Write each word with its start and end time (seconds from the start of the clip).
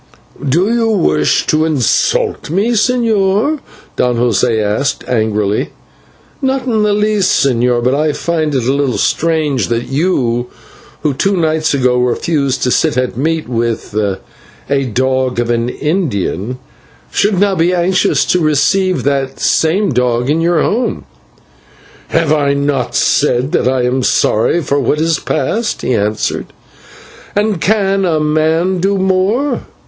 "Do 0.49 0.73
you 0.73 0.89
wish 0.89 1.45
to 1.45 1.63
insult 1.63 2.49
me, 2.49 2.71
señor?" 2.71 3.59
Don 3.97 4.15
José 4.17 4.59
asked 4.59 5.07
angrily. 5.07 5.69
"Not 6.41 6.65
in 6.65 6.81
the 6.81 6.91
least, 6.93 7.45
señor, 7.45 7.83
but 7.83 7.93
I 7.93 8.11
find 8.11 8.55
it 8.55 8.63
a 8.63 8.73
little 8.73 8.97
strange 8.97 9.67
that 9.67 9.89
you, 9.89 10.47
who 11.03 11.13
two 11.13 11.37
nights 11.37 11.75
ago 11.75 11.99
refused 11.99 12.63
to 12.63 12.71
sit 12.71 12.97
at 12.97 13.15
meat 13.15 13.47
with 13.47 13.93
'a 13.93 14.85
dog 14.85 15.39
of 15.39 15.51
an 15.51 15.69
Indian,' 15.69 16.57
should 17.11 17.39
now 17.39 17.53
be 17.53 17.71
anxious 17.71 18.25
to 18.25 18.39
receive 18.39 19.03
that 19.03 19.39
same 19.39 19.91
dog 19.91 20.31
into 20.31 20.41
your 20.45 20.63
home." 20.63 21.03
"Have 22.07 22.33
I 22.33 22.55
not 22.55 22.95
said 22.95 23.51
that 23.51 23.67
I 23.67 23.83
am 23.83 24.01
sorry 24.01 24.63
for 24.63 24.79
what 24.79 24.99
is 24.99 25.19
past?" 25.19 25.83
he 25.83 25.93
answered, 25.93 26.47
"and 27.35 27.61
can 27.61 28.03
a 28.03 28.19
man 28.19 28.79
do 28.79 28.97
more? 28.97 29.61